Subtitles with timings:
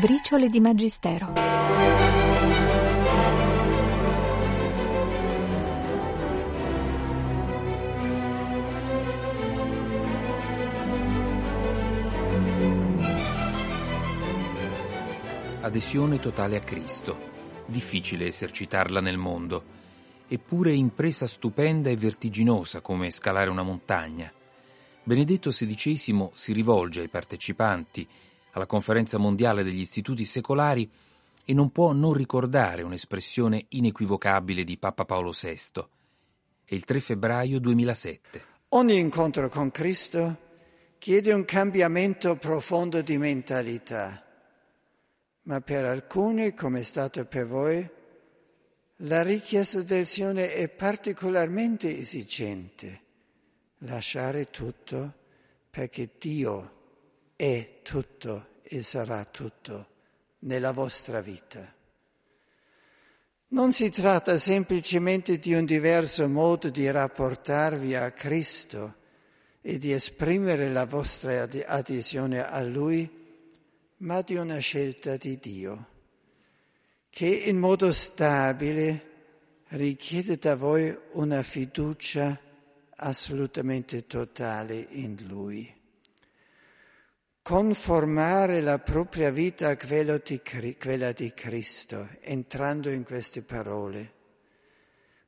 [0.00, 1.34] Briciole di Magistero.
[15.60, 17.18] Adesione totale a Cristo.
[17.66, 19.62] Difficile esercitarla nel mondo,
[20.26, 24.32] eppure impresa stupenda e vertiginosa come scalare una montagna.
[25.04, 28.08] Benedetto XVI si rivolge ai partecipanti
[28.52, 30.90] alla conferenza mondiale degli istituti secolari
[31.44, 35.84] e non può non ricordare un'espressione inequivocabile di Papa Paolo VI.
[36.64, 38.44] È il 3 febbraio 2007.
[38.68, 40.50] Ogni incontro con Cristo
[40.98, 44.24] chiede un cambiamento profondo di mentalità,
[45.42, 47.90] ma per alcuni, come è stato per voi,
[48.96, 53.00] la richiesta del Signore è particolarmente esigente.
[53.78, 55.14] Lasciare tutto
[55.68, 56.81] perché Dio
[57.42, 59.88] è tutto e sarà tutto
[60.40, 61.74] nella vostra vita.
[63.48, 68.94] Non si tratta semplicemente di un diverso modo di rapportarvi a Cristo
[69.60, 73.10] e di esprimere la vostra adesione a Lui,
[73.98, 75.88] ma di una scelta di Dio,
[77.10, 79.10] che in modo stabile
[79.70, 82.38] richiede da voi una fiducia
[82.94, 85.80] assolutamente totale in Lui
[87.42, 94.12] conformare la propria vita a quella di Cristo, entrando in queste parole,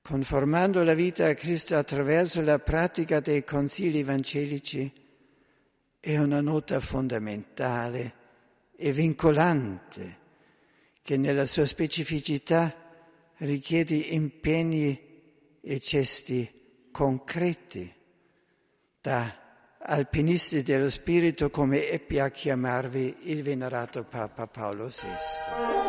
[0.00, 4.90] conformando la vita a Cristo attraverso la pratica dei consigli evangelici,
[6.00, 8.14] è una nota fondamentale
[8.74, 10.26] e vincolante
[11.02, 12.74] che nella sua specificità
[13.38, 14.98] richiede impegni
[15.60, 17.92] e gesti concreti
[19.00, 19.47] da
[19.80, 25.86] alpinisti dello spirito come ebbe a chiamarvi il venerato Papa Paolo VI.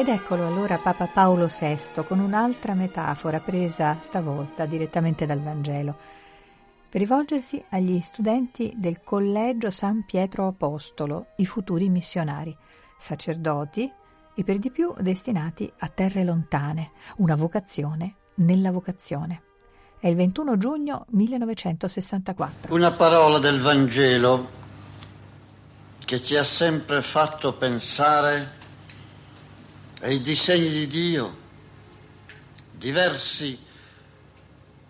[0.00, 5.94] Ed eccolo allora Papa Paolo VI con un'altra metafora presa stavolta direttamente dal Vangelo,
[6.88, 12.56] per rivolgersi agli studenti del Collegio San Pietro Apostolo, i futuri missionari,
[12.98, 13.92] sacerdoti
[14.34, 19.42] e per di più destinati a terre lontane, una vocazione nella vocazione.
[19.98, 22.74] È il 21 giugno 1964.
[22.74, 24.48] Una parola del Vangelo
[26.02, 28.59] che ci ha sempre fatto pensare
[30.02, 31.36] e i disegni di Dio,
[32.72, 33.58] diversi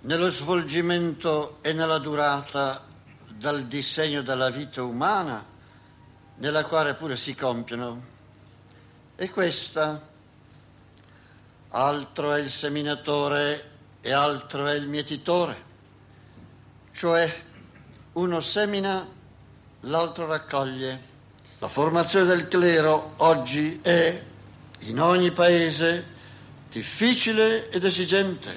[0.00, 2.82] nello svolgimento e nella durata
[3.28, 5.44] dal disegno della vita umana,
[6.36, 8.12] nella quale pure si compiono.
[9.14, 10.00] E questa,
[11.68, 13.70] altro è il seminatore
[14.00, 15.62] e altro è il mietitore,
[16.92, 17.42] cioè
[18.12, 19.06] uno semina,
[19.80, 21.12] l'altro raccoglie.
[21.58, 24.32] La formazione del clero oggi è
[24.80, 26.12] in ogni paese
[26.70, 28.52] difficile ed esigente,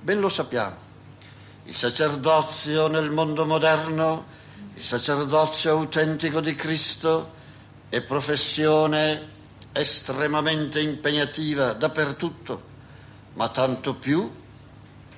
[0.00, 0.76] ben lo sappiamo.
[1.64, 4.26] Il sacerdozio nel mondo moderno,
[4.74, 7.32] il sacerdozio autentico di Cristo
[7.88, 9.30] è professione
[9.72, 12.62] estremamente impegnativa dappertutto,
[13.34, 14.30] ma tanto più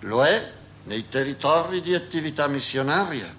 [0.00, 0.52] lo è
[0.84, 3.34] nei territori di attività missionaria.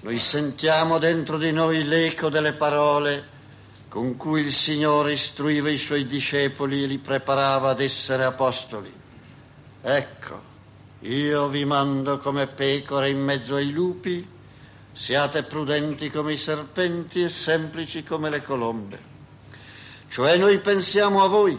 [0.00, 3.32] Noi sentiamo dentro di noi l'eco delle parole
[3.94, 8.92] con cui il Signore istruiva i suoi discepoli e li preparava ad essere apostoli.
[9.80, 10.42] Ecco,
[11.02, 14.28] io vi mando come pecore in mezzo ai lupi,
[14.92, 18.98] siate prudenti come i serpenti e semplici come le colombe.
[20.08, 21.56] Cioè noi pensiamo a voi,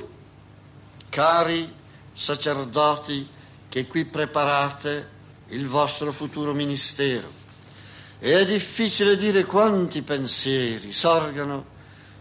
[1.08, 1.74] cari
[2.12, 3.30] sacerdoti
[3.70, 5.10] che qui preparate
[5.48, 7.32] il vostro futuro ministero.
[8.20, 11.75] E è difficile dire quanti pensieri sorgano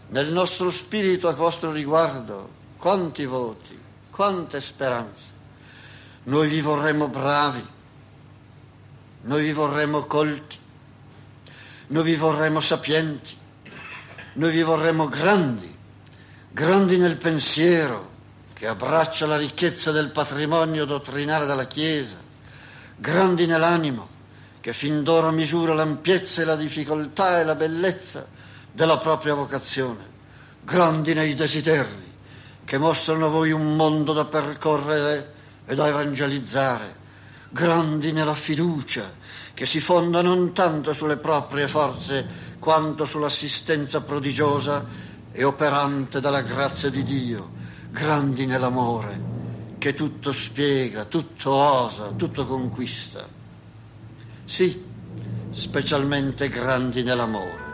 [0.09, 3.77] nel nostro spirito a vostro riguardo, quanti voti,
[4.11, 5.33] quante speranze.
[6.23, 7.65] Noi vi vorremmo bravi,
[9.21, 10.57] noi vi vorremmo colti,
[11.87, 13.35] noi vi vorremmo sapienti,
[14.33, 15.75] noi vi vorremmo grandi,
[16.51, 18.13] grandi nel pensiero
[18.53, 22.17] che abbraccia la ricchezza del patrimonio dottrinale della Chiesa,
[22.95, 24.13] grandi nell'animo
[24.61, 28.25] che fin d'ora misura l'ampiezza e la difficoltà e la bellezza
[28.75, 30.03] della propria vocazione,
[30.61, 32.03] grandi nei desideri
[32.65, 35.33] che mostrano a voi un mondo da percorrere
[35.65, 36.95] e da evangelizzare,
[37.49, 39.13] grandi nella fiducia
[39.53, 42.25] che si fonda non tanto sulle proprie forze
[42.59, 44.85] quanto sull'assistenza prodigiosa
[45.31, 47.51] e operante dalla grazia di Dio,
[47.91, 49.33] grandi nell'amore
[49.77, 53.25] che tutto spiega, tutto osa, tutto conquista.
[54.43, 54.83] Sì,
[55.51, 57.64] specialmente grandi nell'amore.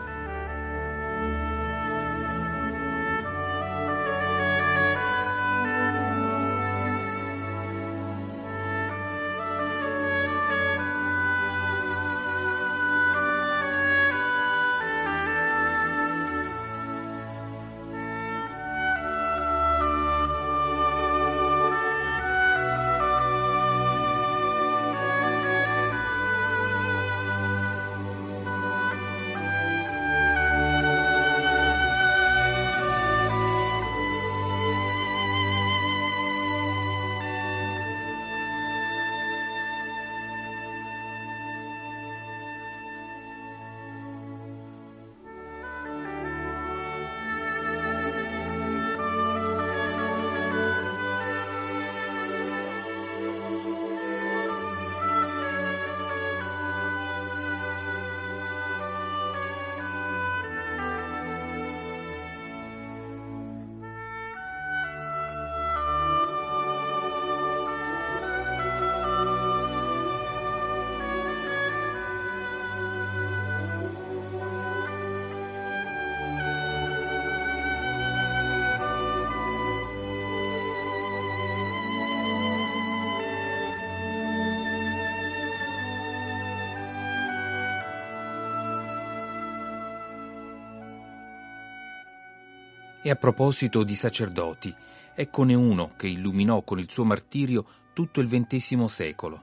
[93.04, 94.72] E a proposito di sacerdoti,
[95.16, 99.42] eccone uno che illuminò con il suo martirio tutto il XX secolo.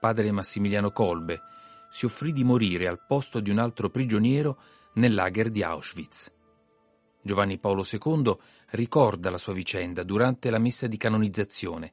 [0.00, 1.40] Padre Massimiliano Kolbe
[1.90, 4.58] si offrì di morire al posto di un altro prigioniero
[4.94, 6.28] nel lager di Auschwitz.
[7.22, 8.36] Giovanni Paolo II
[8.70, 11.92] ricorda la sua vicenda durante la messa di canonizzazione,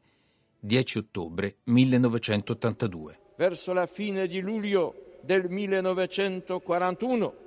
[0.60, 3.20] 10 ottobre 1982.
[3.38, 7.44] Verso la fine di luglio del 1941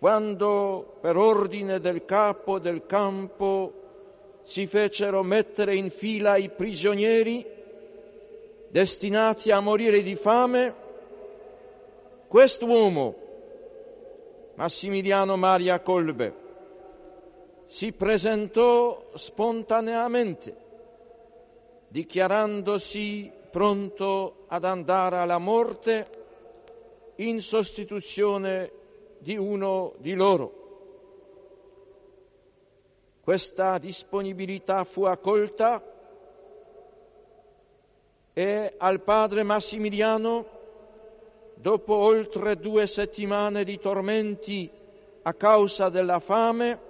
[0.00, 7.44] quando per ordine del capo del campo si fecero mettere in fila i prigionieri
[8.70, 10.74] destinati a morire di fame,
[12.28, 13.14] quest'uomo,
[14.54, 16.34] Massimiliano Maria Colbe,
[17.66, 20.56] si presentò spontaneamente,
[21.88, 26.08] dichiarandosi pronto ad andare alla morte
[27.16, 28.78] in sostituzione
[29.20, 30.58] di uno di loro.
[33.22, 35.82] Questa disponibilità fu accolta
[38.32, 40.46] e al padre Massimiliano,
[41.54, 44.70] dopo oltre due settimane di tormenti
[45.22, 46.88] a causa della fame,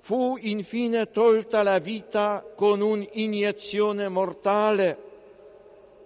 [0.00, 5.10] fu infine tolta la vita con un'iniezione mortale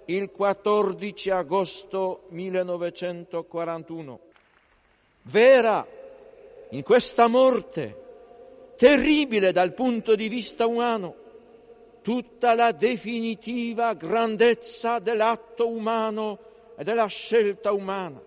[0.05, 4.26] il 14 agosto 1941
[5.31, 5.87] vera
[6.71, 8.05] in questa morte
[8.77, 11.15] terribile dal punto di vista umano,
[12.03, 16.39] tutta la definitiva grandezza dell'atto umano
[16.77, 18.23] e della scelta umana.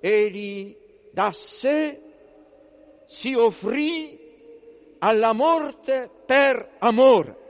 [0.00, 0.76] Egli
[1.12, 2.00] da sé
[3.06, 4.18] si offrì
[4.98, 7.44] alla morte per amore.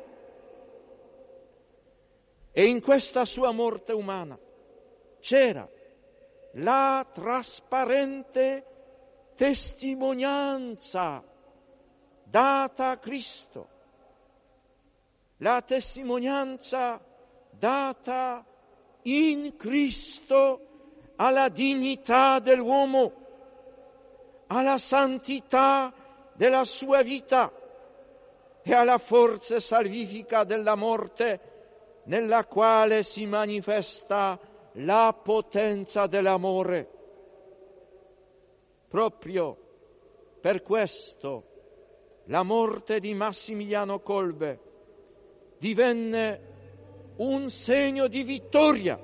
[2.53, 4.39] E in questa sua morte umana
[5.21, 5.69] c'era
[6.59, 8.65] la trasparente
[9.35, 11.23] testimonianza
[12.25, 13.69] data a Cristo,
[15.39, 17.01] la testimonianza
[17.51, 18.45] data
[19.03, 20.61] in Cristo
[21.17, 23.13] alla dignità dell'uomo,
[24.47, 25.93] alla santità
[26.35, 27.53] della sua vita
[28.63, 31.41] e alla forza salvifica della morte
[32.05, 34.39] nella quale si manifesta
[34.77, 36.91] la potenza dell'amore.
[38.89, 39.57] Proprio
[40.41, 41.45] per questo
[42.25, 44.61] la morte di Massimiliano Kolbe
[45.59, 46.55] divenne
[47.17, 48.99] un segno di vittoria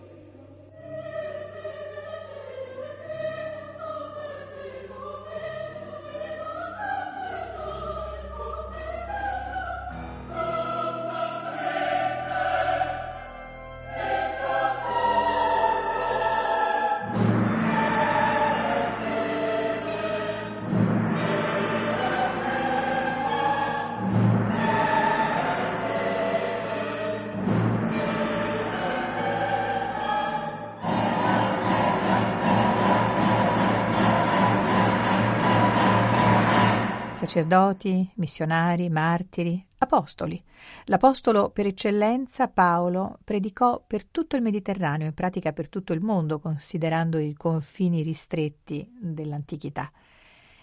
[37.33, 40.43] sacerdoti, missionari, martiri, apostoli.
[40.85, 46.41] L'apostolo per eccellenza, Paolo, predicò per tutto il Mediterraneo, in pratica per tutto il mondo,
[46.41, 49.91] considerando i confini ristretti dell'antichità.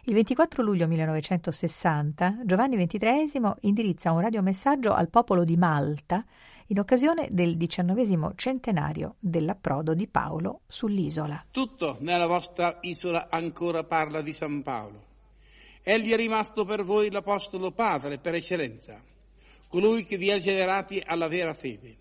[0.04, 6.24] Il 24 luglio 1960 Giovanni XXIII indirizza un radiomessaggio al popolo di Malta
[6.68, 11.46] in occasione del diciannovesimo centenario dell'approdo di Paolo sull'isola.
[11.50, 15.08] Tutto nella vostra isola ancora parla di San Paolo.
[15.82, 19.02] Egli è rimasto per voi l'Apostolo Padre per eccellenza,
[19.68, 21.96] colui che vi ha generati alla vera fede.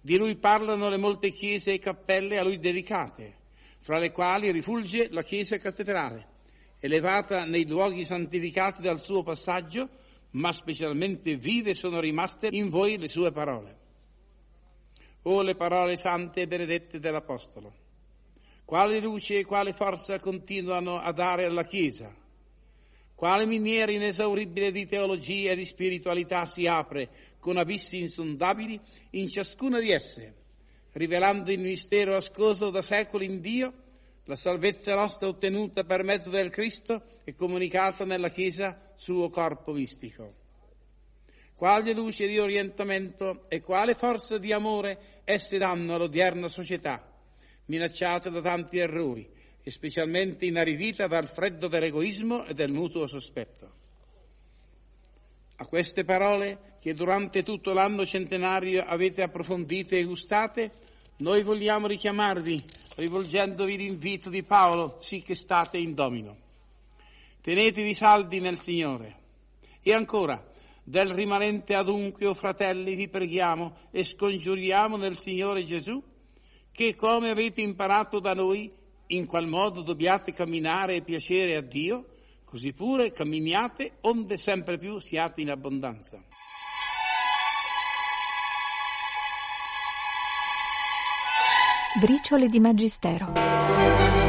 [0.00, 3.36] Di lui parlano le molte chiese e cappelle a lui dedicate,
[3.80, 6.26] fra le quali rifulge la chiesa cattedrale,
[6.78, 9.88] elevata nei luoghi santificati dal suo passaggio,
[10.30, 13.76] ma specialmente vive sono rimaste in voi le sue parole.
[15.22, 17.74] O le parole sante e benedette dell'Apostolo,
[18.64, 22.14] quale luce e quale forza continuano a dare alla Chiesa,
[23.18, 27.08] quale miniera inesauribile di teologia e di spiritualità si apre
[27.40, 30.34] con abissi insondabili in ciascuna di esse,
[30.92, 33.72] rivelando il mistero ascoso da secoli in Dio,
[34.26, 40.34] la salvezza nostra ottenuta per mezzo del Cristo e comunicata nella Chiesa, suo corpo mistico.
[41.56, 47.04] Quale luce di orientamento e quale forza di amore esse danno all'odierna società,
[47.64, 49.28] minacciata da tanti errori,
[49.62, 53.72] e specialmente inaridita dal freddo dell'egoismo e del mutuo sospetto.
[55.56, 60.72] A queste parole, che durante tutto l'anno centenario avete approfondite e gustate,
[61.18, 66.36] noi vogliamo richiamarvi, rivolgendovi l'invito di Paolo, sì che state in domino.
[67.40, 69.16] Tenetevi saldi nel Signore.
[69.82, 70.44] E ancora,
[70.84, 76.00] del rimanente adunque, o fratelli, vi preghiamo e scongiuriamo nel Signore Gesù,
[76.70, 78.72] che come avete imparato da noi,
[79.08, 82.06] in qual modo dobbiate camminare e piacere a Dio,
[82.44, 86.22] così pure camminiate onde sempre più siate in abbondanza.
[92.00, 94.27] Briciole di Magistero.